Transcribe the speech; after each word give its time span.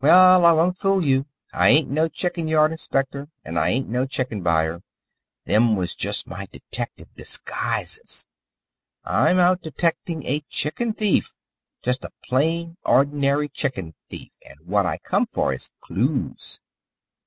Well, 0.00 0.46
I 0.46 0.52
won't 0.52 0.78
fool 0.78 1.02
you. 1.04 1.26
I 1.52 1.68
ain't 1.68 1.90
no 1.90 2.08
chicken 2.08 2.48
yard 2.48 2.72
inspector, 2.72 3.28
and 3.44 3.58
I 3.58 3.68
ain't 3.68 3.90
no 3.90 4.06
chicken 4.06 4.40
buyer 4.40 4.80
them 5.44 5.76
was 5.76 5.94
just 5.94 6.26
my 6.26 6.46
detective 6.50 7.08
disguises. 7.14 8.26
I'm 9.04 9.38
out 9.38 9.60
detecting 9.60 10.24
a 10.24 10.40
chicken 10.48 10.94
thief 10.94 11.36
just 11.82 12.06
a 12.06 12.10
plain, 12.24 12.78
ordinary 12.86 13.50
chicken 13.50 13.94
thief 14.08 14.38
and 14.46 14.58
what 14.64 14.86
I 14.86 14.96
come 14.96 15.26
for 15.26 15.52
is 15.52 15.68
clues." 15.82 16.58